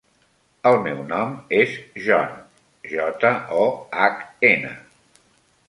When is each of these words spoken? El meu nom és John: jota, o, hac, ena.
El 0.69 0.77
meu 0.87 1.03
nom 1.11 1.35
és 1.57 1.75
John: 2.07 2.33
jota, 2.95 3.35
o, 3.65 3.69
hac, 4.01 4.27
ena. 4.53 4.77